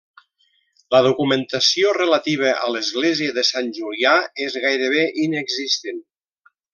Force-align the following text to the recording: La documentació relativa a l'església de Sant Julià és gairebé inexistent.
La 0.95 1.01
documentació 1.07 1.91
relativa 1.99 2.55
a 2.63 2.71
l'església 2.77 3.35
de 3.37 3.43
Sant 3.53 3.69
Julià 3.81 4.15
és 4.49 4.57
gairebé 4.67 5.05
inexistent. 5.29 6.01